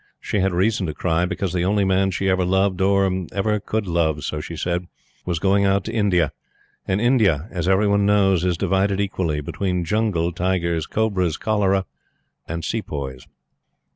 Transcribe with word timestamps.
She 0.19 0.39
had 0.39 0.51
reason 0.51 0.87
to 0.87 0.95
cry, 0.95 1.25
because 1.27 1.53
the 1.53 1.63
only 1.63 1.85
man 1.85 2.09
she 2.09 2.27
ever 2.27 2.43
loved 2.43 2.81
or 2.81 3.07
ever 3.31 3.59
could 3.59 3.85
love, 3.85 4.23
so 4.23 4.41
she 4.41 4.55
said 4.55 4.85
was 5.27 5.37
going 5.37 5.63
out 5.65 5.83
to 5.83 5.93
India; 5.93 6.31
and 6.87 6.99
India, 6.99 7.47
as 7.51 7.67
every 7.67 7.87
one 7.87 8.03
knows, 8.03 8.43
is 8.43 8.57
divided 8.57 8.99
equally 8.99 9.41
between 9.41 9.85
jungle, 9.85 10.31
tigers, 10.31 10.87
cobras, 10.87 11.37
cholera, 11.37 11.85
and 12.47 12.65
sepoys. 12.65 13.27